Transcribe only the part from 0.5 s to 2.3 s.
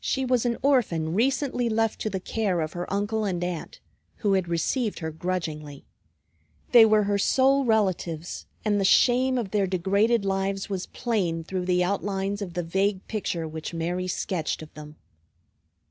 orphan recently left to the